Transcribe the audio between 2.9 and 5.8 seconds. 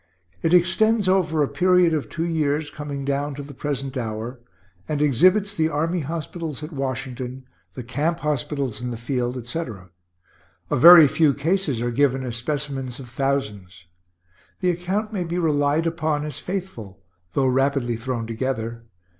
down to the present hour, and exhibits the